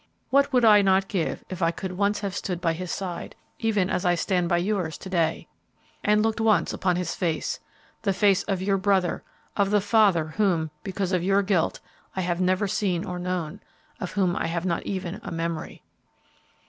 What 0.31 0.51
would 0.51 0.65
I 0.65 0.81
not 0.81 1.07
give 1.07 1.43
if 1.47 1.61
I 1.61 1.69
could 1.69 1.91
once 1.91 2.21
have 2.21 2.33
stood 2.33 2.59
by 2.59 2.73
his 2.73 2.89
side, 2.91 3.35
even 3.59 3.87
as 3.87 4.03
I 4.03 4.15
stand 4.15 4.49
by 4.49 4.57
yours 4.57 4.97
to 4.97 5.09
day, 5.09 5.47
and 6.03 6.23
looked 6.23 6.41
once 6.41 6.73
upon 6.73 6.95
his 6.95 7.13
face, 7.13 7.59
the 8.01 8.11
face 8.11 8.41
of 8.41 8.63
your 8.63 8.77
brother 8.79 9.21
and 9.55 9.67
of 9.67 9.69
the 9.69 9.79
father 9.79 10.25
whom, 10.37 10.71
because 10.81 11.11
of 11.11 11.23
your 11.23 11.43
guilt, 11.43 11.81
I 12.15 12.21
have 12.21 12.41
never 12.41 12.67
seen 12.67 13.05
or 13.05 13.19
known, 13.19 13.61
of 13.99 14.13
whom 14.13 14.35
I 14.35 14.47
have 14.47 14.65
not 14.65 14.81
even 14.87 15.19
a 15.21 15.29
memory! 15.31 15.83